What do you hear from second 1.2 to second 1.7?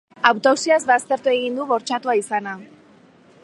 egin du